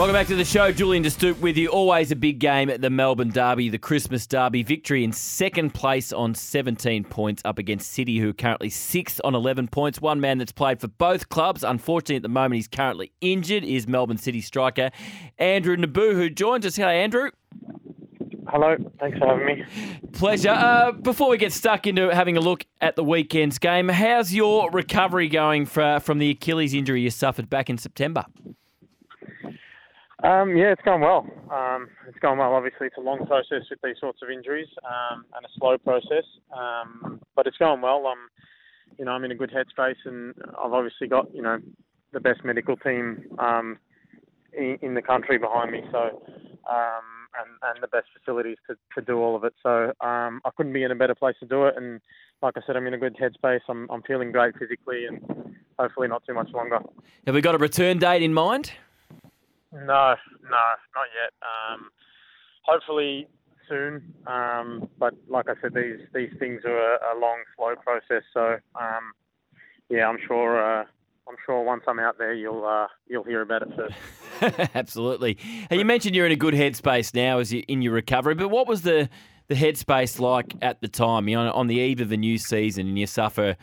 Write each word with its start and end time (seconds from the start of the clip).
Welcome 0.00 0.14
back 0.14 0.28
to 0.28 0.34
the 0.34 0.46
show. 0.46 0.72
Julian 0.72 1.04
DeStoop 1.04 1.40
with 1.40 1.58
you. 1.58 1.68
Always 1.68 2.10
a 2.10 2.16
big 2.16 2.38
game 2.38 2.70
at 2.70 2.80
the 2.80 2.88
Melbourne 2.88 3.28
Derby, 3.28 3.68
the 3.68 3.76
Christmas 3.76 4.26
Derby. 4.26 4.62
Victory 4.62 5.04
in 5.04 5.12
second 5.12 5.74
place 5.74 6.10
on 6.10 6.34
17 6.34 7.04
points 7.04 7.42
up 7.44 7.58
against 7.58 7.92
City, 7.92 8.16
who 8.16 8.30
are 8.30 8.32
currently 8.32 8.70
sixth 8.70 9.20
on 9.24 9.34
11 9.34 9.68
points. 9.68 10.00
One 10.00 10.18
man 10.18 10.38
that's 10.38 10.52
played 10.52 10.80
for 10.80 10.88
both 10.88 11.28
clubs. 11.28 11.62
Unfortunately, 11.62 12.16
at 12.16 12.22
the 12.22 12.30
moment, 12.30 12.54
he's 12.54 12.66
currently 12.66 13.12
injured, 13.20 13.62
is 13.62 13.86
Melbourne 13.86 14.16
City 14.16 14.40
striker 14.40 14.90
Andrew 15.36 15.76
Nabbout, 15.76 16.14
who 16.14 16.30
joins 16.30 16.64
us. 16.64 16.76
Hello, 16.76 16.88
Andrew. 16.88 17.30
Hello, 18.48 18.76
thanks 19.00 19.18
for 19.18 19.26
having 19.26 19.44
me. 19.44 19.64
Pleasure. 20.12 20.48
Uh, 20.48 20.92
before 20.92 21.28
we 21.28 21.36
get 21.36 21.52
stuck 21.52 21.86
into 21.86 22.08
having 22.08 22.38
a 22.38 22.40
look 22.40 22.64
at 22.80 22.96
the 22.96 23.04
weekend's 23.04 23.58
game, 23.58 23.90
how's 23.90 24.32
your 24.32 24.70
recovery 24.70 25.28
going 25.28 25.66
for, 25.66 26.00
from 26.00 26.16
the 26.16 26.30
Achilles 26.30 26.72
injury 26.72 27.02
you 27.02 27.10
suffered 27.10 27.50
back 27.50 27.68
in 27.68 27.76
September? 27.76 28.24
Um, 30.22 30.56
yeah, 30.56 30.72
it's 30.72 30.82
going 30.82 31.00
well. 31.00 31.26
Um, 31.50 31.88
it's 32.06 32.18
going 32.18 32.38
well. 32.38 32.52
Obviously, 32.52 32.86
it's 32.88 32.96
a 32.98 33.00
long 33.00 33.24
process 33.26 33.62
with 33.70 33.78
these 33.82 33.96
sorts 33.98 34.20
of 34.22 34.28
injuries 34.30 34.68
um, 34.84 35.24
and 35.34 35.44
a 35.44 35.48
slow 35.58 35.78
process, 35.78 36.24
um, 36.56 37.20
but 37.34 37.46
it's 37.46 37.56
going 37.56 37.80
well. 37.80 38.06
I'm, 38.06 38.18
you 38.98 39.04
know, 39.04 39.12
I'm 39.12 39.24
in 39.24 39.30
a 39.30 39.34
good 39.34 39.50
headspace, 39.50 39.96
and 40.04 40.34
I've 40.62 40.72
obviously 40.72 41.08
got 41.08 41.34
you 41.34 41.42
know 41.42 41.58
the 42.12 42.20
best 42.20 42.44
medical 42.44 42.76
team 42.76 43.24
um, 43.38 43.78
in, 44.52 44.78
in 44.82 44.94
the 44.94 45.02
country 45.02 45.38
behind 45.38 45.70
me, 45.70 45.80
so 45.90 46.22
um, 46.68 47.28
and 47.38 47.50
and 47.62 47.82
the 47.82 47.88
best 47.88 48.06
facilities 48.18 48.58
to, 48.68 48.76
to 48.94 49.04
do 49.04 49.18
all 49.18 49.36
of 49.36 49.44
it. 49.44 49.54
So 49.62 49.92
um, 50.00 50.42
I 50.44 50.50
couldn't 50.54 50.74
be 50.74 50.82
in 50.82 50.90
a 50.90 50.96
better 50.96 51.14
place 51.14 51.36
to 51.40 51.46
do 51.46 51.64
it, 51.64 51.74
and 51.78 52.00
like 52.42 52.54
I 52.56 52.60
said, 52.66 52.76
I'm 52.76 52.86
in 52.86 52.94
a 52.94 52.98
good 52.98 53.16
headspace. 53.16 53.60
I'm 53.68 53.90
I'm 53.90 54.02
feeling 54.02 54.32
great 54.32 54.54
physically, 54.58 55.06
and 55.06 55.56
hopefully 55.78 56.08
not 56.08 56.24
too 56.26 56.34
much 56.34 56.50
longer. 56.52 56.80
Have 57.26 57.34
we 57.34 57.40
got 57.40 57.54
a 57.54 57.58
return 57.58 57.98
date 57.98 58.22
in 58.22 58.34
mind? 58.34 58.72
No, 59.72 60.14
no, 60.42 60.66
not 60.94 61.08
yet. 61.14 61.32
Um, 61.42 61.90
hopefully 62.64 63.28
soon. 63.68 64.14
Um, 64.26 64.88
but 64.98 65.14
like 65.28 65.46
I 65.48 65.54
said, 65.62 65.72
these 65.74 66.06
these 66.12 66.32
things 66.38 66.62
are 66.64 66.96
a, 66.96 67.18
long, 67.18 67.38
slow 67.56 67.74
process. 67.76 68.24
So 68.34 68.58
um, 68.78 69.12
yeah, 69.88 70.06
I'm 70.08 70.18
sure. 70.26 70.80
Uh, 70.80 70.84
I'm 71.28 71.36
sure 71.46 71.62
once 71.62 71.84
I'm 71.86 72.00
out 72.00 72.18
there, 72.18 72.34
you'll 72.34 72.66
uh, 72.66 72.88
you'll 73.06 73.22
hear 73.22 73.42
about 73.42 73.62
it 73.62 73.68
first. 73.76 74.70
Absolutely. 74.74 75.38
You 75.70 75.84
mentioned 75.84 76.16
you're 76.16 76.26
in 76.26 76.32
a 76.32 76.36
good 76.36 76.54
headspace 76.54 77.14
now 77.14 77.38
as 77.38 77.52
you 77.52 77.62
in 77.68 77.82
your 77.82 77.92
recovery, 77.92 78.34
but 78.34 78.48
what 78.48 78.66
was 78.66 78.82
the 78.82 79.08
the 79.46 79.54
headspace 79.54 80.18
like 80.18 80.54
at 80.60 80.80
the 80.80 80.88
time? 80.88 81.28
You 81.28 81.38
on 81.38 81.68
the 81.68 81.76
eve 81.76 82.00
of 82.00 82.08
the 82.08 82.16
new 82.16 82.36
season, 82.36 82.88
and 82.88 82.98
you 82.98 83.06
suffer 83.06 83.56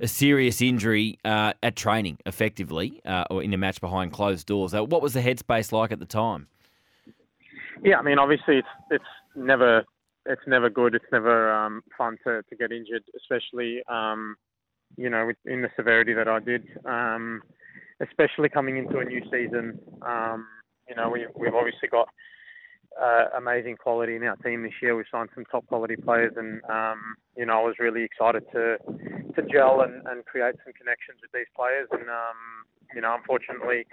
a 0.00 0.08
serious 0.08 0.60
injury 0.60 1.18
uh, 1.24 1.52
at 1.62 1.76
training, 1.76 2.18
effectively, 2.26 3.00
uh, 3.04 3.24
or 3.30 3.42
in 3.42 3.52
a 3.52 3.58
match 3.58 3.80
behind 3.80 4.12
closed 4.12 4.46
doors. 4.46 4.74
Uh, 4.74 4.84
what 4.84 5.02
was 5.02 5.12
the 5.12 5.20
headspace 5.20 5.72
like 5.72 5.92
at 5.92 5.98
the 5.98 6.06
time? 6.06 6.48
Yeah, 7.82 7.98
I 7.98 8.02
mean, 8.02 8.18
obviously, 8.18 8.58
it's 8.58 8.68
it's 8.90 9.04
never 9.34 9.84
it's 10.26 10.42
never 10.46 10.68
good. 10.68 10.94
It's 10.94 11.12
never 11.12 11.52
um, 11.52 11.82
fun 11.96 12.18
to, 12.24 12.42
to 12.42 12.56
get 12.56 12.72
injured, 12.72 13.04
especially 13.16 13.82
um, 13.88 14.36
you 14.96 15.08
know 15.08 15.30
in 15.46 15.62
the 15.62 15.68
severity 15.76 16.14
that 16.14 16.28
I 16.28 16.40
did. 16.40 16.66
Um, 16.84 17.42
especially 18.00 18.48
coming 18.48 18.78
into 18.78 18.98
a 18.98 19.04
new 19.04 19.20
season, 19.30 19.78
um, 20.02 20.46
you 20.88 20.96
know, 20.96 21.08
we, 21.08 21.26
we've 21.36 21.54
obviously 21.54 21.88
got 21.88 22.08
uh, 23.00 23.24
amazing 23.36 23.76
quality 23.76 24.14
in 24.16 24.22
our 24.24 24.36
team 24.36 24.62
this 24.62 24.76
year. 24.82 24.94
We've 24.94 25.06
signed 25.10 25.30
some 25.34 25.44
top 25.46 25.66
quality 25.66 25.96
players, 25.96 26.34
and 26.36 26.62
um, 26.68 27.16
you 27.36 27.46
know 27.46 27.60
I 27.60 27.64
was 27.64 27.76
really 27.78 28.04
excited 28.04 28.44
to 28.52 28.76
to 29.34 29.42
gel 29.50 29.80
and, 29.80 30.06
and 30.06 30.24
create 30.26 30.56
some 30.64 30.74
connections 30.74 31.20
with 31.22 31.32
these 31.32 31.48
players. 31.56 31.88
And 31.92 32.02
um, 32.02 32.38
you 32.94 33.00
know, 33.00 33.16
unfortunately, 33.16 33.86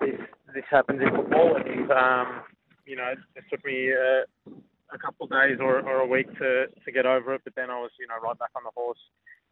this 0.00 0.20
this 0.54 0.64
happens 0.70 1.00
in 1.00 1.10
football, 1.14 1.56
and 1.56 1.90
um, 1.90 2.42
you 2.86 2.96
know 2.96 3.14
it 3.34 3.44
took 3.50 3.64
me 3.64 3.90
uh, 3.92 4.52
a 4.92 4.98
couple 4.98 5.24
of 5.24 5.30
days 5.30 5.58
or, 5.60 5.80
or 5.80 6.00
a 6.00 6.06
week 6.06 6.28
to 6.38 6.66
to 6.68 6.92
get 6.92 7.06
over 7.06 7.34
it. 7.34 7.42
But 7.44 7.54
then 7.56 7.70
I 7.70 7.80
was 7.80 7.90
you 7.98 8.06
know 8.06 8.20
right 8.22 8.38
back 8.38 8.50
on 8.54 8.62
the 8.64 8.72
horse. 8.74 9.00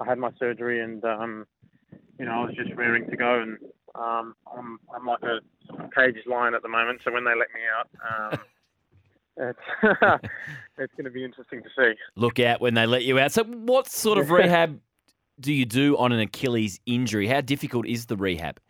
I 0.01 0.07
had 0.07 0.19
my 0.19 0.31
surgery, 0.39 0.83
and 0.83 1.03
um, 1.05 1.47
you 2.19 2.27
know 2.27 2.33
I 2.33 2.45
was 2.45 2.55
just 2.55 2.77
rearing 2.77 3.09
to 3.09 3.17
go, 3.17 3.41
and 3.41 3.57
um, 3.95 4.35
I'm 4.55 4.79
I'm 4.95 5.07
like 5.07 5.23
a 5.23 5.41
caged 5.97 6.27
lion 6.27 6.55
at 6.55 6.61
the 6.61 6.69
moment. 6.69 7.01
So 7.05 7.13
when 7.13 7.25
they 7.25 7.35
let 7.35 7.49
me 7.55 7.61
out. 7.73 7.89
Um, 8.05 8.41
it's 9.37 9.59
it's 10.79 10.93
going 10.95 11.05
to 11.05 11.11
be 11.11 11.25
interesting 11.25 11.63
to 11.63 11.69
see. 11.77 11.93
Look 12.17 12.39
out 12.39 12.61
when 12.61 12.75
they 12.75 12.87
let 12.87 13.05
you 13.05 13.19
out. 13.19 13.33
So, 13.33 13.45
what 13.45 13.89
sort 13.89 14.19
of 14.19 14.31
rehab 14.31 14.81
do 15.41 15.53
you 15.53 15.65
do 15.65 15.97
on 15.97 16.13
an 16.13 16.21
Achilles 16.21 16.81
injury? 16.87 17.27
How 17.27 17.41
difficult 17.41 17.87
is 17.87 18.07
the 18.07 18.17
rehab? 18.17 18.61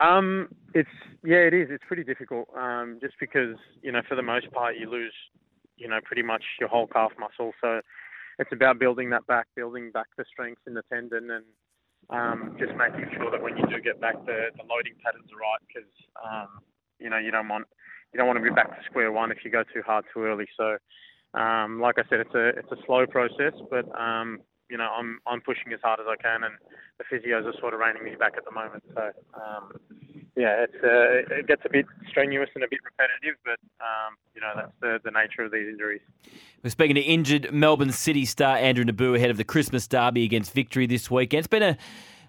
Um, 0.00 0.48
it's 0.74 0.88
yeah, 1.24 1.38
it 1.38 1.54
is. 1.54 1.68
It's 1.70 1.84
pretty 1.86 2.04
difficult. 2.04 2.48
Um, 2.56 2.98
just 3.00 3.14
because 3.18 3.56
you 3.82 3.92
know, 3.92 4.02
for 4.08 4.14
the 4.14 4.22
most 4.22 4.50
part, 4.52 4.76
you 4.78 4.90
lose, 4.90 5.14
you 5.76 5.88
know, 5.88 6.00
pretty 6.04 6.22
much 6.22 6.42
your 6.60 6.68
whole 6.68 6.86
calf 6.86 7.12
muscle. 7.18 7.52
So 7.60 7.80
it's 8.38 8.50
about 8.52 8.78
building 8.78 9.10
that 9.10 9.26
back, 9.26 9.46
building 9.56 9.90
back 9.90 10.06
the 10.18 10.24
strength 10.30 10.60
in 10.66 10.74
the 10.74 10.82
tendon, 10.92 11.30
and 11.30 11.44
um, 12.10 12.56
just 12.58 12.72
making 12.76 13.08
sure 13.16 13.30
that 13.30 13.40
when 13.40 13.56
you 13.56 13.64
do 13.68 13.80
get 13.80 14.00
back, 14.00 14.14
the, 14.26 14.50
the 14.56 14.64
loading 14.68 14.94
patterns 15.02 15.30
are 15.32 15.40
right. 15.40 15.62
Because 15.66 15.90
um, 16.22 16.60
you 16.98 17.08
know, 17.08 17.18
you 17.18 17.30
don't 17.30 17.48
want 17.48 17.66
you 18.14 18.18
don't 18.18 18.28
want 18.28 18.38
to 18.38 18.42
be 18.42 18.54
back 18.54 18.70
to 18.70 18.84
square 18.84 19.10
one 19.10 19.32
if 19.32 19.38
you 19.44 19.50
go 19.50 19.64
too 19.64 19.82
hard 19.84 20.04
too 20.14 20.22
early. 20.22 20.46
So, 20.56 20.78
um, 21.38 21.80
like 21.80 21.98
I 21.98 22.02
said, 22.08 22.20
it's 22.20 22.34
a 22.34 22.48
it's 22.50 22.70
a 22.70 22.76
slow 22.86 23.06
process, 23.06 23.52
but 23.68 23.86
um, 23.98 24.40
you 24.70 24.78
know 24.78 24.88
I'm 24.88 25.18
I'm 25.26 25.40
pushing 25.40 25.72
as 25.72 25.80
hard 25.82 25.98
as 25.98 26.06
I 26.08 26.14
can, 26.22 26.44
and 26.44 26.54
the 26.98 27.04
physios 27.04 27.44
are 27.44 27.58
sort 27.58 27.74
of 27.74 27.80
reining 27.80 28.04
me 28.04 28.14
back 28.14 28.34
at 28.36 28.44
the 28.44 28.52
moment. 28.52 28.84
So, 28.94 29.10
um, 29.34 29.72
yeah, 30.36 30.62
it's 30.62 30.78
uh, 30.82 31.34
it 31.34 31.48
gets 31.48 31.62
a 31.64 31.68
bit 31.68 31.86
strenuous 32.08 32.50
and 32.54 32.62
a 32.62 32.68
bit 32.70 32.78
repetitive, 32.84 33.34
but 33.44 33.58
um, 33.84 34.14
you 34.32 34.40
know 34.40 34.52
that's 34.54 34.72
the 34.80 35.00
the 35.04 35.10
nature 35.10 35.42
of 35.42 35.50
these 35.50 35.66
injuries. 35.68 36.02
We're 36.62 36.70
speaking 36.70 36.94
to 36.94 37.02
injured 37.02 37.52
Melbourne 37.52 37.90
City 37.90 38.24
star 38.24 38.56
Andrew 38.56 38.84
Nabbout 38.84 39.16
ahead 39.16 39.30
of 39.30 39.38
the 39.38 39.44
Christmas 39.44 39.88
derby 39.88 40.22
against 40.22 40.52
Victory 40.52 40.86
this 40.86 41.10
weekend. 41.10 41.40
It's 41.40 41.48
been 41.48 41.64
a 41.64 41.76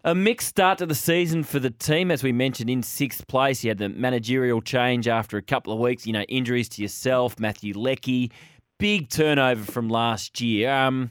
a 0.06 0.14
mixed 0.14 0.48
start 0.48 0.78
to 0.78 0.86
the 0.86 0.96
season 0.96 1.44
for 1.44 1.60
the 1.60 1.72
team, 1.72 2.12
as 2.12 2.24
we 2.24 2.32
mentioned, 2.32 2.70
in 2.70 2.84
sixth 2.84 3.28
place. 3.28 3.64
You 3.64 3.72
had 3.72 3.80
the 3.80 3.90
managerial 3.90 4.62
change 4.62 5.08
after 5.08 5.36
a 5.36 5.42
couple 5.42 5.74
of 5.74 5.80
weeks, 5.80 6.06
you 6.06 6.14
know, 6.14 6.22
injuries 6.22 6.70
to 6.70 6.82
yourself, 6.84 7.40
Matthew 7.40 7.74
Leckie, 7.74 8.32
big 8.78 9.10
turnover 9.10 9.70
from 9.70 9.90
last 9.90 10.40
year. 10.40 10.72
Um, 10.72 11.10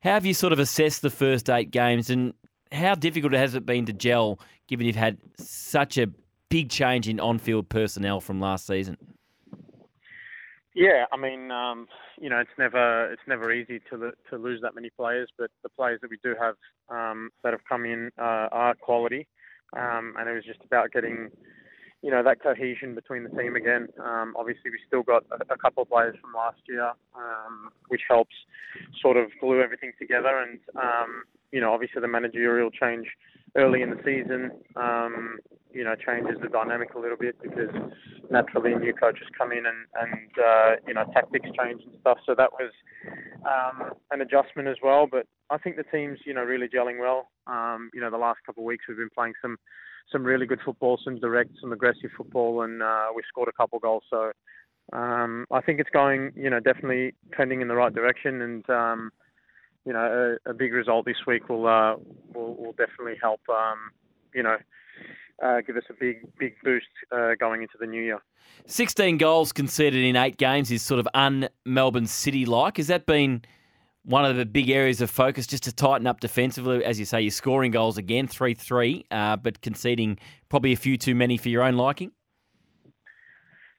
how 0.00 0.14
have 0.14 0.24
you 0.24 0.32
sort 0.32 0.54
of 0.54 0.58
assessed 0.58 1.02
the 1.02 1.10
first 1.10 1.50
eight 1.50 1.70
games 1.70 2.08
and 2.08 2.32
how 2.72 2.94
difficult 2.94 3.34
has 3.34 3.54
it 3.54 3.66
been 3.66 3.84
to 3.84 3.92
gel 3.92 4.40
given 4.66 4.86
you've 4.86 4.96
had 4.96 5.18
such 5.36 5.98
a 5.98 6.06
big 6.48 6.70
change 6.70 7.08
in 7.08 7.20
on 7.20 7.38
field 7.38 7.68
personnel 7.68 8.22
from 8.22 8.40
last 8.40 8.66
season? 8.66 8.96
Yeah, 10.74 11.04
I 11.12 11.16
mean, 11.18 11.50
um, 11.50 11.86
you 12.18 12.30
know, 12.30 12.38
it's 12.38 12.50
never 12.58 13.12
it's 13.12 13.22
never 13.28 13.52
easy 13.52 13.80
to 13.90 14.12
to 14.30 14.38
lose 14.38 14.60
that 14.62 14.74
many 14.74 14.90
players, 14.90 15.28
but 15.38 15.50
the 15.62 15.68
players 15.68 16.00
that 16.00 16.10
we 16.10 16.18
do 16.22 16.34
have 16.40 16.54
um, 16.88 17.30
that 17.42 17.52
have 17.52 17.60
come 17.68 17.84
in 17.84 18.10
uh, 18.18 18.48
are 18.50 18.74
quality, 18.74 19.26
um, 19.76 20.14
and 20.18 20.28
it 20.28 20.32
was 20.32 20.44
just 20.44 20.60
about 20.64 20.90
getting, 20.90 21.30
you 22.00 22.10
know, 22.10 22.22
that 22.22 22.42
cohesion 22.42 22.94
between 22.94 23.22
the 23.24 23.30
team 23.30 23.54
again. 23.54 23.88
Um, 24.02 24.34
obviously, 24.38 24.70
we 24.70 24.78
still 24.86 25.02
got 25.02 25.24
a, 25.30 25.52
a 25.52 25.58
couple 25.58 25.82
of 25.82 25.90
players 25.90 26.16
from 26.20 26.32
last 26.32 26.60
year, 26.66 26.88
um, 27.14 27.70
which 27.88 28.02
helps 28.08 28.34
sort 29.02 29.18
of 29.18 29.30
glue 29.40 29.60
everything 29.60 29.92
together, 29.98 30.38
and 30.38 30.58
um, 30.74 31.24
you 31.50 31.60
know, 31.60 31.74
obviously 31.74 32.00
the 32.00 32.08
managerial 32.08 32.70
change 32.70 33.06
early 33.56 33.82
in 33.82 33.90
the 33.90 34.00
season, 34.04 34.50
you 35.74 35.84
know 35.84 35.94
changes 35.94 36.36
the 36.42 36.48
dynamic 36.48 36.94
a 36.94 36.98
little 36.98 37.16
bit 37.16 37.36
because 37.42 37.70
naturally 38.30 38.74
new 38.74 38.92
coaches 38.92 39.26
come 39.36 39.52
in 39.52 39.64
and 39.66 39.86
and 40.00 40.30
uh, 40.38 40.70
you 40.86 40.94
know 40.94 41.04
tactics 41.12 41.48
change 41.58 41.82
and 41.84 41.94
stuff. 42.00 42.18
So 42.26 42.34
that 42.36 42.50
was 42.52 42.72
um, 43.44 43.92
an 44.10 44.20
adjustment 44.20 44.68
as 44.68 44.76
well. 44.82 45.06
But 45.10 45.26
I 45.50 45.58
think 45.58 45.76
the 45.76 45.84
team's 45.84 46.18
you 46.24 46.34
know 46.34 46.42
really 46.42 46.68
gelling 46.68 47.00
well. 47.00 47.28
Um, 47.46 47.90
you 47.94 48.00
know 48.00 48.10
the 48.10 48.18
last 48.18 48.40
couple 48.46 48.62
of 48.62 48.66
weeks 48.66 48.84
we've 48.88 48.96
been 48.96 49.10
playing 49.14 49.34
some 49.40 49.56
some 50.10 50.24
really 50.24 50.46
good 50.46 50.60
football, 50.64 50.98
some 51.02 51.18
direct, 51.18 51.50
some 51.60 51.72
aggressive 51.72 52.10
football, 52.16 52.62
and 52.62 52.82
uh, 52.82 53.06
we've 53.14 53.24
scored 53.28 53.48
a 53.48 53.52
couple 53.52 53.78
goals. 53.78 54.02
So 54.10 54.32
um, 54.92 55.46
I 55.50 55.60
think 55.60 55.80
it's 55.80 55.90
going 55.90 56.32
you 56.36 56.50
know 56.50 56.60
definitely 56.60 57.14
trending 57.32 57.60
in 57.60 57.68
the 57.68 57.76
right 57.76 57.94
direction 57.94 58.42
and. 58.42 58.68
Um, 58.70 59.12
you 59.84 59.92
know, 59.92 60.38
a, 60.46 60.50
a, 60.50 60.54
big 60.54 60.72
result 60.72 61.06
this 61.06 61.16
week 61.26 61.48
will 61.48 61.66
uh, 61.66 61.96
will, 62.32 62.54
will 62.54 62.74
definitely 62.78 63.16
help. 63.20 63.40
Um, 63.48 63.90
you 64.34 64.42
know, 64.42 64.56
uh, 65.42 65.60
give 65.60 65.76
us 65.76 65.84
a 65.90 65.94
big, 65.94 66.26
big 66.38 66.54
boost 66.62 66.86
uh, 67.10 67.32
going 67.38 67.62
into 67.62 67.74
the 67.78 67.86
new 67.86 68.02
year. 68.02 68.22
16 68.66 69.18
goals 69.18 69.52
conceded 69.52 70.02
in 70.04 70.16
eight 70.16 70.36
games 70.36 70.70
is 70.70 70.82
sort 70.82 71.00
of 71.00 71.08
un 71.14 71.48
Melbourne 71.64 72.06
City 72.06 72.46
like. 72.46 72.76
Has 72.76 72.86
that 72.86 73.06
been 73.06 73.42
one 74.04 74.24
of 74.24 74.36
the 74.36 74.46
big 74.46 74.70
areas 74.70 75.00
of 75.00 75.10
focus 75.10 75.46
just 75.46 75.64
to 75.64 75.74
tighten 75.74 76.06
up 76.06 76.20
defensively? 76.20 76.84
As 76.84 76.98
you 76.98 77.04
say, 77.04 77.20
you're 77.20 77.30
scoring 77.30 77.72
goals 77.72 77.98
again, 77.98 78.26
3 78.28 78.54
3, 78.54 79.04
uh, 79.10 79.36
but 79.36 79.60
conceding 79.60 80.18
probably 80.48 80.72
a 80.72 80.76
few 80.76 80.96
too 80.96 81.14
many 81.14 81.36
for 81.36 81.48
your 81.48 81.62
own 81.62 81.76
liking? 81.76 82.12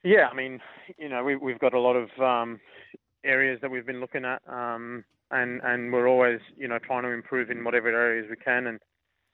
Yeah, 0.03 0.27
I 0.29 0.35
mean, 0.35 0.59
you 0.97 1.07
know, 1.07 1.23
we, 1.23 1.51
have 1.51 1.59
got 1.59 1.73
a 1.73 1.79
lot 1.79 1.95
of 1.95 2.09
um, 2.19 2.59
areas 3.23 3.59
that 3.61 3.71
we've 3.71 3.85
been 3.85 4.01
looking 4.01 4.25
at, 4.25 4.41
um, 4.47 5.05
and, 5.31 5.61
and 5.63 5.93
we're 5.93 6.09
always, 6.09 6.41
you 6.57 6.67
know, 6.67 6.77
trying 6.77 7.03
to 7.03 7.09
improve 7.09 7.49
in 7.49 7.63
whatever 7.63 7.87
areas 7.87 8.27
we 8.29 8.35
can. 8.35 8.67
And 8.67 8.79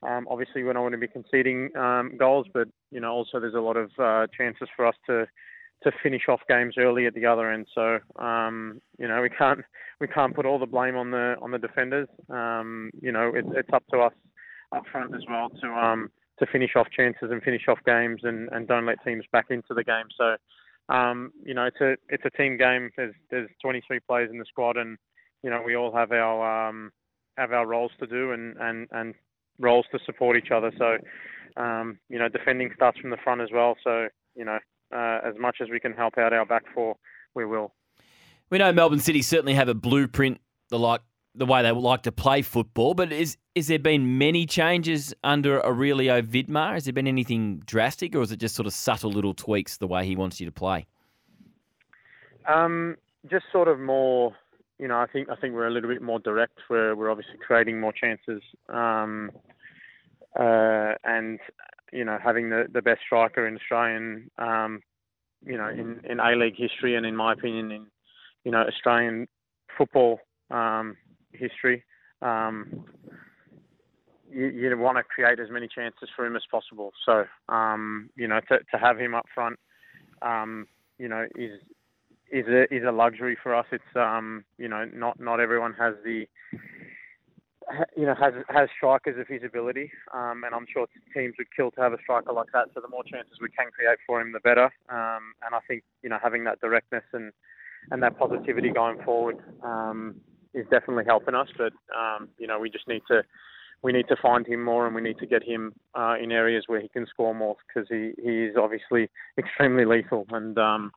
um, 0.07 0.27
obviously, 0.29 0.63
we 0.63 0.71
don't 0.71 0.81
want 0.81 0.93
to 0.93 0.97
be 0.97 1.07
conceding 1.07 1.75
um, 1.75 2.13
goals, 2.17 2.47
but 2.53 2.67
you 2.91 2.99
know, 2.99 3.11
also 3.11 3.39
there's 3.39 3.55
a 3.55 3.59
lot 3.59 3.77
of 3.77 3.91
uh, 3.99 4.27
chances 4.35 4.67
for 4.75 4.85
us 4.85 4.95
to 5.07 5.27
to 5.83 5.91
finish 6.03 6.23
off 6.27 6.41
games 6.49 6.75
early 6.77 7.05
at 7.05 7.13
the 7.13 7.25
other 7.25 7.49
end. 7.49 7.65
So 7.73 7.99
um, 8.17 8.81
you 8.97 9.07
know, 9.07 9.21
we 9.21 9.29
can't 9.29 9.61
we 9.99 10.07
can't 10.07 10.35
put 10.35 10.45
all 10.45 10.59
the 10.59 10.65
blame 10.65 10.95
on 10.95 11.11
the 11.11 11.35
on 11.41 11.51
the 11.51 11.57
defenders. 11.57 12.07
Um, 12.29 12.91
you 13.01 13.11
know, 13.11 13.31
it, 13.35 13.45
it's 13.55 13.69
up 13.73 13.83
to 13.91 13.99
us 13.99 14.13
up 14.75 14.83
front 14.91 15.15
as 15.15 15.23
well 15.29 15.49
to 15.61 15.67
um, 15.67 16.09
to 16.39 16.45
finish 16.47 16.71
off 16.75 16.87
chances 16.95 17.29
and 17.31 17.43
finish 17.43 17.63
off 17.67 17.79
games 17.85 18.21
and, 18.23 18.49
and 18.51 18.67
don't 18.67 18.85
let 18.85 19.03
teams 19.03 19.25
back 19.31 19.47
into 19.49 19.73
the 19.73 19.83
game. 19.83 20.05
So 20.17 20.37
um, 20.93 21.33
you 21.43 21.53
know, 21.53 21.65
it's 21.65 21.81
a 21.81 21.95
it's 22.07 22.23
a 22.25 22.37
team 22.37 22.57
game. 22.57 22.89
There's 22.95 23.15
there's 23.29 23.49
23 23.61 23.99
players 24.07 24.29
in 24.31 24.39
the 24.39 24.45
squad, 24.45 24.77
and 24.77 24.97
you 25.43 25.49
know, 25.49 25.61
we 25.61 25.75
all 25.75 25.93
have 25.93 26.11
our 26.11 26.89
have 27.39 27.53
our 27.53 27.65
roles 27.65 27.91
to 27.99 28.05
do 28.05 28.33
and, 28.33 28.55
and, 28.59 28.87
and 28.91 29.15
roles 29.59 29.85
to 29.91 29.99
support 30.05 30.37
each 30.37 30.51
other. 30.51 30.71
So, 30.77 30.97
um, 31.61 31.99
you 32.09 32.17
know, 32.17 32.29
defending 32.29 32.71
starts 32.75 32.99
from 32.99 33.09
the 33.09 33.17
front 33.17 33.41
as 33.41 33.49
well. 33.53 33.75
So, 33.83 34.07
you 34.35 34.45
know, 34.45 34.59
uh, 34.93 35.19
as 35.23 35.35
much 35.39 35.57
as 35.61 35.69
we 35.69 35.79
can 35.79 35.93
help 35.93 36.17
out 36.17 36.33
our 36.33 36.45
back 36.45 36.63
four, 36.73 36.95
we 37.35 37.45
will. 37.45 37.73
We 38.49 38.57
know 38.57 38.71
Melbourne 38.71 38.99
City 38.99 39.21
certainly 39.21 39.53
have 39.53 39.67
a 39.67 39.75
blueprint, 39.75 40.39
the 40.69 40.79
like 40.79 41.01
the 41.35 41.45
way 41.45 41.61
they 41.61 41.71
like 41.71 42.01
to 42.03 42.11
play 42.11 42.41
football. 42.41 42.95
But 42.95 43.11
is 43.11 43.37
is 43.53 43.67
there 43.67 43.77
been 43.77 44.17
many 44.17 44.47
changes 44.47 45.13
under 45.23 45.63
Aurelio 45.63 46.21
Vidmar? 46.21 46.73
Has 46.73 46.85
there 46.85 46.93
been 46.93 47.07
anything 47.07 47.61
drastic, 47.65 48.15
or 48.15 48.23
is 48.23 48.31
it 48.31 48.37
just 48.37 48.55
sort 48.55 48.65
of 48.65 48.73
subtle 48.73 49.11
little 49.11 49.35
tweaks 49.35 49.77
the 49.77 49.87
way 49.87 50.05
he 50.05 50.15
wants 50.15 50.39
you 50.39 50.47
to 50.47 50.51
play? 50.51 50.87
Um, 52.47 52.95
just 53.29 53.45
sort 53.51 53.67
of 53.67 53.79
more 53.79 54.33
you 54.79 54.87
know, 54.87 54.97
I 54.97 55.05
think 55.07 55.29
I 55.29 55.35
think 55.35 55.53
we're 55.53 55.67
a 55.67 55.71
little 55.71 55.89
bit 55.89 56.01
more 56.01 56.19
direct. 56.19 56.57
We're 56.69 56.95
we're 56.95 57.11
obviously 57.11 57.35
creating 57.45 57.79
more 57.79 57.91
chances, 57.91 58.41
um, 58.69 59.29
uh, 60.37 60.93
and 61.03 61.39
you 61.91 62.05
know, 62.05 62.17
having 62.23 62.49
the, 62.49 62.65
the 62.71 62.81
best 62.81 63.01
striker 63.05 63.47
in 63.47 63.55
Australian, 63.55 64.29
um, 64.37 64.81
you 65.45 65.57
know, 65.57 65.67
in, 65.69 66.01
in 66.03 66.19
A 66.19 66.35
League 66.35 66.55
history, 66.57 66.95
and 66.95 67.05
in 67.05 67.15
my 67.15 67.33
opinion, 67.33 67.71
in 67.71 67.87
you 68.43 68.51
know 68.51 68.63
Australian 68.63 69.27
football 69.77 70.19
um, 70.51 70.97
history. 71.31 71.83
Um, 72.21 72.85
you, 74.31 74.47
you, 74.47 74.77
want 74.77 74.97
to 74.97 75.03
create 75.03 75.39
as 75.39 75.49
many 75.49 75.67
chances 75.67 76.09
for 76.15 76.25
him 76.25 76.35
as 76.35 76.43
possible. 76.51 76.91
So, 77.03 77.23
um, 77.47 78.11
you 78.15 78.27
know, 78.27 78.39
to, 78.49 78.59
to 78.59 78.77
have 78.77 78.99
him 78.99 79.15
up 79.15 79.25
front, 79.33 79.57
um, 80.21 80.67
you 80.99 81.07
know, 81.07 81.25
is 81.35 81.59
is 82.31 82.45
a 82.47 82.71
is 82.73 82.83
a 82.87 82.91
luxury 82.91 83.37
for 83.41 83.55
us. 83.55 83.65
It's 83.71 83.83
um 83.95 84.43
you 84.57 84.67
know 84.67 84.85
not 84.93 85.19
not 85.19 85.39
everyone 85.39 85.73
has 85.79 85.95
the 86.03 86.27
you 87.95 88.05
know 88.05 88.15
has 88.15 88.33
has 88.49 88.69
strikers 88.75 89.19
of 89.19 89.27
his 89.27 89.43
ability, 89.43 89.91
um, 90.13 90.43
and 90.43 90.53
I'm 90.53 90.65
sure 90.71 90.87
teams 91.13 91.35
would 91.37 91.53
kill 91.55 91.71
to 91.71 91.81
have 91.81 91.93
a 91.93 91.97
striker 92.01 92.33
like 92.33 92.47
that. 92.53 92.67
So 92.73 92.81
the 92.81 92.87
more 92.87 93.03
chances 93.03 93.33
we 93.41 93.49
can 93.49 93.71
create 93.71 93.99
for 94.05 94.21
him, 94.21 94.31
the 94.31 94.39
better. 94.39 94.65
Um, 94.89 95.33
and 95.45 95.53
I 95.53 95.59
think 95.67 95.83
you 96.01 96.09
know 96.09 96.17
having 96.21 96.43
that 96.45 96.59
directness 96.61 97.03
and 97.13 97.31
and 97.91 98.03
that 98.03 98.17
positivity 98.17 98.69
going 98.69 99.01
forward 99.03 99.37
um, 99.63 100.15
is 100.53 100.65
definitely 100.69 101.05
helping 101.05 101.35
us. 101.35 101.47
But 101.57 101.73
um, 101.95 102.29
you 102.37 102.47
know 102.47 102.59
we 102.59 102.69
just 102.69 102.87
need 102.87 103.01
to 103.09 103.23
we 103.81 103.93
need 103.93 104.07
to 104.09 104.15
find 104.21 104.45
him 104.45 104.63
more 104.63 104.85
and 104.85 104.95
we 104.95 105.01
need 105.01 105.17
to 105.19 105.25
get 105.25 105.43
him 105.43 105.73
uh, 105.95 106.15
in 106.21 106.31
areas 106.31 106.65
where 106.67 106.81
he 106.81 106.89
can 106.89 107.05
score 107.07 107.33
more 107.33 107.55
because 107.67 107.87
he, 107.89 108.11
he 108.21 108.43
is 108.43 108.55
obviously 108.57 109.09
extremely 109.37 109.85
lethal 109.85 110.25
and 110.31 110.57
um, 110.57 110.91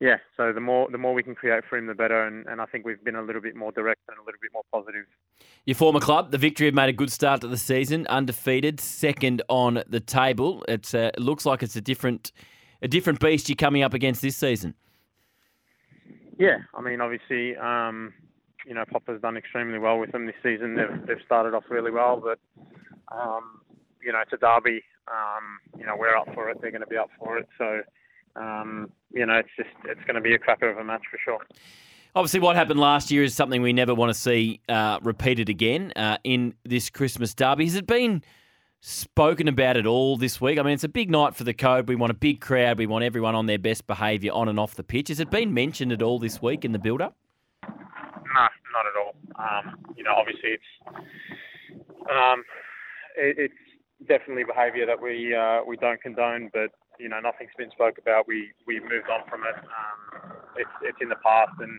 yeah, 0.00 0.16
so 0.34 0.50
the 0.52 0.60
more 0.60 0.90
the 0.90 0.96
more 0.96 1.12
we 1.12 1.22
can 1.22 1.34
create 1.34 1.62
for 1.68 1.76
him, 1.76 1.86
the 1.86 1.94
better. 1.94 2.26
And, 2.26 2.46
and 2.46 2.60
I 2.60 2.64
think 2.64 2.86
we've 2.86 3.02
been 3.04 3.16
a 3.16 3.22
little 3.22 3.42
bit 3.42 3.54
more 3.54 3.70
direct 3.70 4.00
and 4.08 4.16
a 4.16 4.22
little 4.22 4.40
bit 4.40 4.50
more 4.52 4.62
positive. 4.72 5.04
Your 5.66 5.74
former 5.74 6.00
club, 6.00 6.30
the 6.30 6.38
Victory, 6.38 6.66
have 6.68 6.74
made 6.74 6.88
a 6.88 6.94
good 6.94 7.12
start 7.12 7.42
to 7.42 7.48
the 7.48 7.58
season, 7.58 8.06
undefeated, 8.06 8.80
second 8.80 9.42
on 9.50 9.82
the 9.86 10.00
table. 10.00 10.64
It's 10.68 10.94
uh, 10.94 11.10
it 11.14 11.20
looks 11.20 11.44
like 11.44 11.62
it's 11.62 11.76
a 11.76 11.82
different 11.82 12.32
a 12.80 12.88
different 12.88 13.20
beast 13.20 13.50
you're 13.50 13.56
coming 13.56 13.82
up 13.82 13.92
against 13.92 14.22
this 14.22 14.38
season. 14.38 14.74
Yeah, 16.38 16.60
I 16.74 16.80
mean, 16.80 17.02
obviously, 17.02 17.54
um, 17.58 18.14
you 18.66 18.72
know, 18.72 18.84
Popper's 18.90 19.20
done 19.20 19.36
extremely 19.36 19.78
well 19.78 19.98
with 19.98 20.12
them 20.12 20.24
this 20.24 20.34
season. 20.42 20.76
They've 20.76 21.06
they've 21.06 21.24
started 21.26 21.52
off 21.52 21.64
really 21.68 21.90
well, 21.90 22.22
but 22.24 22.38
um, 23.14 23.60
you 24.02 24.12
know, 24.12 24.20
it's 24.20 24.32
a 24.32 24.38
derby. 24.38 24.82
Um, 25.08 25.78
you 25.78 25.84
know, 25.84 25.96
we're 25.98 26.16
up 26.16 26.32
for 26.32 26.48
it. 26.48 26.58
They're 26.62 26.70
going 26.70 26.80
to 26.80 26.86
be 26.86 26.96
up 26.96 27.10
for 27.18 27.36
it. 27.36 27.48
So 27.58 27.82
um, 28.36 28.90
you 29.12 29.26
know, 29.26 29.34
it's 29.34 29.48
just 29.56 29.70
it's 29.84 30.00
going 30.02 30.14
to 30.14 30.20
be 30.20 30.34
a 30.34 30.38
cracker 30.38 30.68
of 30.68 30.78
a 30.78 30.84
match 30.84 31.02
for 31.10 31.18
sure. 31.24 31.40
Obviously, 32.14 32.40
what 32.40 32.56
happened 32.56 32.80
last 32.80 33.10
year 33.10 33.22
is 33.22 33.34
something 33.34 33.62
we 33.62 33.72
never 33.72 33.94
want 33.94 34.10
to 34.10 34.18
see 34.18 34.60
uh, 34.68 34.98
repeated 35.02 35.48
again 35.48 35.92
uh, 35.94 36.18
in 36.24 36.54
this 36.64 36.90
Christmas 36.90 37.34
derby. 37.34 37.66
Has 37.66 37.76
it 37.76 37.86
been 37.86 38.22
spoken 38.80 39.46
about 39.46 39.76
at 39.76 39.86
all 39.86 40.16
this 40.16 40.40
week? 40.40 40.58
I 40.58 40.62
mean, 40.62 40.74
it's 40.74 40.84
a 40.84 40.88
big 40.88 41.10
night 41.10 41.36
for 41.36 41.44
the 41.44 41.54
code. 41.54 41.88
We 41.88 41.94
want 41.94 42.10
a 42.10 42.14
big 42.14 42.40
crowd. 42.40 42.78
We 42.78 42.86
want 42.86 43.04
everyone 43.04 43.36
on 43.36 43.46
their 43.46 43.58
best 43.58 43.86
behaviour 43.86 44.32
on 44.32 44.48
and 44.48 44.58
off 44.58 44.74
the 44.74 44.82
pitch. 44.82 45.08
Has 45.08 45.20
it 45.20 45.30
been 45.30 45.54
mentioned 45.54 45.92
at 45.92 46.02
all 46.02 46.18
this 46.18 46.42
week 46.42 46.64
in 46.64 46.72
the 46.72 46.78
build-up? 46.78 47.14
No, 47.62 47.68
not 48.34 48.86
at 48.86 48.96
all. 48.98 49.14
Um, 49.38 49.76
you 49.96 50.02
know, 50.02 50.14
obviously 50.16 50.50
it's 50.50 50.64
um, 52.10 52.42
it, 53.16 53.36
it's 53.38 53.54
definitely 54.08 54.44
behaviour 54.44 54.86
that 54.86 55.00
we 55.00 55.34
uh, 55.34 55.60
we 55.66 55.76
don't 55.76 56.00
condone, 56.00 56.50
but 56.52 56.70
you 56.98 57.08
know, 57.08 57.20
nothing's 57.20 57.50
been 57.56 57.70
spoke 57.70 57.98
about. 57.98 58.28
We 58.28 58.50
we 58.66 58.80
moved 58.80 59.08
on 59.10 59.28
from 59.28 59.42
it. 59.42 59.56
Um, 59.56 60.32
it's 60.56 60.70
it's 60.82 60.98
in 61.00 61.08
the 61.08 61.16
past, 61.16 61.52
and 61.60 61.78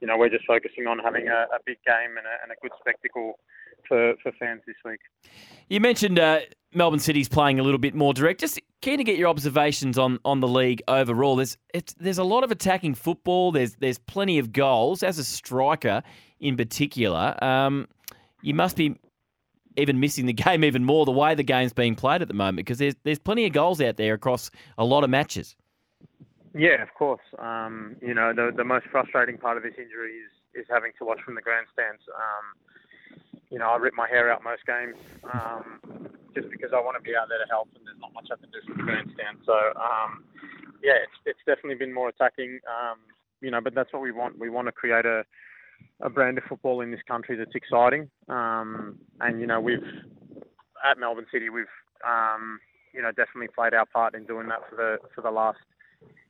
you 0.00 0.08
know, 0.08 0.16
we're 0.16 0.30
just 0.30 0.46
focusing 0.46 0.86
on 0.86 0.98
having 0.98 1.28
a, 1.28 1.46
a 1.54 1.58
big 1.64 1.78
game 1.86 2.16
and 2.16 2.26
a, 2.26 2.42
and 2.42 2.50
a, 2.50 2.54
good 2.60 2.72
spectacle 2.80 3.38
for, 3.86 4.14
for 4.20 4.32
fans 4.32 4.60
this 4.66 4.74
week. 4.84 4.98
You 5.68 5.80
mentioned 5.80 6.18
uh, 6.18 6.40
Melbourne 6.74 6.98
City's 6.98 7.28
playing 7.28 7.60
a 7.60 7.62
little 7.62 7.78
bit 7.78 7.94
more 7.94 8.12
direct. 8.12 8.40
Just 8.40 8.60
keen 8.80 8.98
to 8.98 9.04
get 9.04 9.16
your 9.16 9.28
observations 9.28 9.98
on, 9.98 10.18
on 10.24 10.40
the 10.40 10.48
league 10.48 10.82
overall. 10.88 11.36
There's 11.36 11.56
there's 11.98 12.18
a 12.18 12.24
lot 12.24 12.42
of 12.42 12.50
attacking 12.50 12.94
football. 12.94 13.52
There's 13.52 13.76
there's 13.76 13.98
plenty 13.98 14.38
of 14.38 14.52
goals. 14.52 15.04
As 15.04 15.18
a 15.18 15.24
striker, 15.24 16.02
in 16.40 16.56
particular, 16.56 17.42
um, 17.42 17.86
you 18.42 18.54
must 18.54 18.76
be 18.76 18.96
even 19.76 20.00
missing 20.00 20.26
the 20.26 20.32
game 20.44 20.64
even 20.64 20.84
more 20.84 21.04
the 21.04 21.12
way 21.12 21.34
the 21.34 21.42
game's 21.42 21.72
being 21.72 21.94
played 21.94 22.22
at 22.22 22.28
the 22.28 22.34
moment 22.34 22.56
because 22.56 22.78
there's 22.78 22.96
there's 23.04 23.18
plenty 23.18 23.46
of 23.46 23.52
goals 23.52 23.80
out 23.80 23.96
there 23.96 24.14
across 24.14 24.50
a 24.78 24.84
lot 24.84 25.04
of 25.04 25.10
matches. 25.10 25.56
Yeah, 26.54 26.82
of 26.82 26.92
course. 26.94 27.22
Um, 27.38 27.96
you 28.02 28.14
know, 28.14 28.32
the 28.34 28.52
the 28.54 28.64
most 28.64 28.86
frustrating 28.90 29.38
part 29.38 29.56
of 29.56 29.62
this 29.62 29.74
injury 29.78 30.12
is 30.12 30.32
is 30.54 30.66
having 30.68 30.92
to 30.98 31.04
watch 31.04 31.20
from 31.24 31.34
the 31.34 31.40
grandstands. 31.40 32.02
Um, 32.12 33.18
you 33.50 33.58
know, 33.58 33.68
I 33.70 33.76
rip 33.76 33.94
my 33.94 34.08
hair 34.08 34.32
out 34.32 34.42
most 34.42 34.64
games 34.66 34.96
um, 35.32 36.08
just 36.34 36.48
because 36.50 36.72
I 36.72 36.80
want 36.80 36.96
to 36.96 37.02
be 37.02 37.16
out 37.16 37.28
there 37.28 37.38
to 37.38 37.48
help, 37.50 37.68
and 37.76 37.84
there's 37.86 38.00
not 38.00 38.12
much 38.14 38.28
I 38.32 38.36
can 38.36 38.50
do 38.50 38.60
from 38.66 38.78
the 38.78 38.84
grandstand. 38.84 39.44
So, 39.44 39.52
um, 39.76 40.24
yeah, 40.82 40.96
it's 41.04 41.18
it's 41.24 41.44
definitely 41.46 41.76
been 41.76 41.92
more 41.92 42.08
attacking. 42.08 42.60
Um, 42.68 42.98
you 43.40 43.50
know, 43.50 43.60
but 43.60 43.74
that's 43.74 43.92
what 43.92 44.02
we 44.02 44.12
want. 44.12 44.38
We 44.38 44.50
want 44.50 44.68
to 44.68 44.72
create 44.72 45.04
a 45.04 45.24
a 46.02 46.10
brand 46.10 46.36
of 46.36 46.44
football 46.44 46.80
in 46.80 46.90
this 46.90 47.00
country 47.06 47.36
that's 47.36 47.54
exciting. 47.54 48.10
Um, 48.28 48.98
and 49.20 49.40
you 49.40 49.46
know, 49.46 49.60
we've 49.60 49.82
at 50.84 50.98
Melbourne 50.98 51.26
City, 51.32 51.48
we've 51.48 51.66
um, 52.04 52.58
you 52.92 53.00
know 53.00 53.10
definitely 53.10 53.48
played 53.48 53.74
our 53.74 53.86
part 53.86 54.14
in 54.14 54.24
doing 54.26 54.48
that 54.48 54.60
for 54.68 54.76
the 54.76 54.98
for 55.14 55.22
the 55.22 55.30
last 55.30 55.58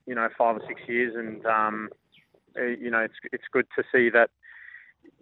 you 0.07 0.15
know 0.15 0.29
five 0.37 0.57
or 0.57 0.63
six 0.69 0.81
years. 0.87 1.15
And 1.17 1.45
um, 1.47 1.89
eh, 2.57 2.77
you 2.79 2.91
know, 2.91 3.01
it's 3.01 3.15
it's 3.33 3.45
good 3.51 3.67
to 3.77 3.83
see 3.93 4.11
that 4.11 4.31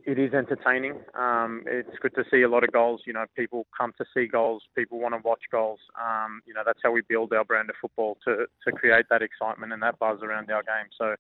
it 0.05 0.19
is 0.19 0.35
entertaining. 0.35 1.01
Um, 1.15 1.63
it's 1.67 1.99
good 2.01 2.15
to 2.15 2.25
see 2.31 2.43
a 2.43 2.49
lot 2.49 2.65
of 2.65 2.73
goals. 2.73 3.03
You 3.07 3.13
know, 3.13 3.25
people 3.37 3.67
come 3.77 3.93
to 3.99 4.05
see 4.15 4.27
goals. 4.27 4.63
People 4.77 4.99
want 4.99 5.15
to 5.15 5.21
watch 5.23 5.43
goals. 5.51 5.81
Um, 6.01 6.43
you 6.47 6.55
know, 6.55 6.63
that's 6.65 6.81
how 6.83 6.91
we 6.91 7.03
build 7.03 7.33
our 7.33 7.45
brand 7.45 7.71
of 7.71 7.77
football 7.81 8.19
to 8.25 8.47
to 8.67 8.73
create 8.73 9.07
that 9.11 9.23
excitement 9.23 9.73
and 9.73 9.83
that 9.83 9.99
buzz 9.99 10.21
around 10.23 10.51
our 10.51 10.63
game. 10.63 10.89
So 10.99 11.15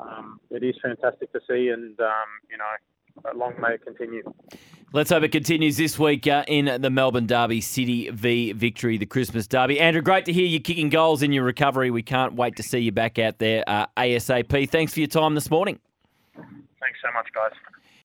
um, 0.00 0.40
it 0.50 0.62
is 0.62 0.76
fantastic 0.82 1.32
to 1.32 1.40
see, 1.48 1.68
and 1.68 1.98
um, 2.00 2.28
you 2.50 2.56
know, 2.58 3.32
long 3.34 3.54
may 3.60 3.74
it 3.74 3.84
continue. 3.84 4.22
Let's 4.92 5.10
hope 5.10 5.22
it 5.22 5.32
continues 5.32 5.76
this 5.76 5.98
week 5.98 6.26
uh, 6.26 6.44
in 6.48 6.80
the 6.80 6.88
Melbourne 6.88 7.26
Derby, 7.26 7.60
City 7.60 8.08
v 8.10 8.52
Victory, 8.52 8.96
the 8.96 9.06
Christmas 9.06 9.46
Derby. 9.46 9.78
Andrew, 9.80 10.00
great 10.00 10.24
to 10.24 10.32
hear 10.32 10.46
you 10.46 10.60
kicking 10.60 10.88
goals 10.88 11.22
in 11.22 11.32
your 11.32 11.44
recovery. 11.44 11.90
We 11.90 12.02
can't 12.02 12.34
wait 12.34 12.56
to 12.56 12.62
see 12.62 12.78
you 12.78 12.92
back 12.92 13.18
out 13.18 13.38
there 13.38 13.64
uh, 13.66 13.86
ASAP. 13.98 14.70
Thanks 14.70 14.94
for 14.94 15.00
your 15.00 15.08
time 15.08 15.34
this 15.34 15.50
morning. 15.50 15.78
Thanks 16.34 17.00
so 17.02 17.12
much, 17.12 17.28
guys. 17.34 17.52